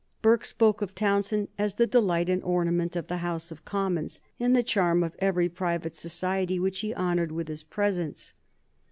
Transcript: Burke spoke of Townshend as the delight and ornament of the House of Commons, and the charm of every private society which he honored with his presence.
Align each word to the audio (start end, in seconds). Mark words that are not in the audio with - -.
Burke 0.23 0.45
spoke 0.45 0.81
of 0.81 0.95
Townshend 0.95 1.49
as 1.59 1.75
the 1.75 1.85
delight 1.85 2.27
and 2.27 2.41
ornament 2.41 2.95
of 2.95 3.07
the 3.07 3.17
House 3.17 3.51
of 3.51 3.63
Commons, 3.65 4.19
and 4.39 4.55
the 4.55 4.63
charm 4.63 5.03
of 5.03 5.15
every 5.19 5.47
private 5.47 5.95
society 5.95 6.57
which 6.57 6.79
he 6.79 6.91
honored 6.91 7.31
with 7.31 7.47
his 7.47 7.61
presence. 7.61 8.33